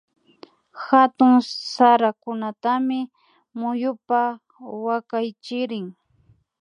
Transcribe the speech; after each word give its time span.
Hatun 0.85 1.33
sarakunatami 1.73 2.99
muyupa 3.59 4.21
wakaychirin 4.85 5.85